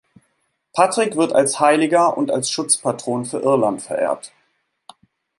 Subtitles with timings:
[0.75, 4.31] Patrick wird als Heiliger und als Schutzpatron für Irland verehrt.